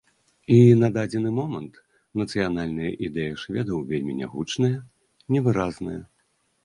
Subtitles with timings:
[0.53, 1.73] І на дадзены момант
[2.21, 4.75] нацыянальная ідэя шведаў вельмі нягучная,
[5.37, 6.01] невыразная.